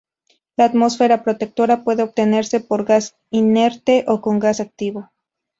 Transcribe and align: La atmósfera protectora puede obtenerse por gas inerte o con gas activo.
La 0.57 0.65
atmósfera 0.65 1.23
protectora 1.23 1.83
puede 1.83 2.01
obtenerse 2.01 2.59
por 2.59 2.85
gas 2.85 3.15
inerte 3.29 4.03
o 4.07 4.19
con 4.19 4.39
gas 4.39 4.59
activo. 4.59 5.11